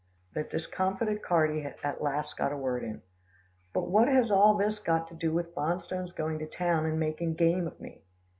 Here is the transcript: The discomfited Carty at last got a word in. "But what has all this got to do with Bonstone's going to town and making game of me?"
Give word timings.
The 0.33 0.41
discomfited 0.41 1.21
Carty 1.21 1.61
at 1.63 2.01
last 2.01 2.35
got 2.35 2.51
a 2.51 2.57
word 2.57 2.83
in. 2.83 3.03
"But 3.71 3.87
what 3.87 4.07
has 4.07 4.31
all 4.31 4.55
this 4.57 4.79
got 4.79 5.07
to 5.09 5.15
do 5.15 5.31
with 5.31 5.53
Bonstone's 5.53 6.11
going 6.11 6.39
to 6.39 6.47
town 6.47 6.87
and 6.87 6.99
making 6.99 7.35
game 7.35 7.67
of 7.67 7.79
me?" 7.79 8.01